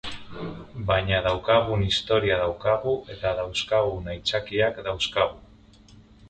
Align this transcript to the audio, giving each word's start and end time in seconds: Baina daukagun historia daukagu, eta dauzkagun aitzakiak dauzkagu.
Baina 0.85 1.17
daukagun 1.27 1.83
historia 1.87 2.37
daukagu, 2.39 2.95
eta 3.17 3.35
dauzkagun 3.41 4.11
aitzakiak 4.15 4.81
dauzkagu. 4.89 5.93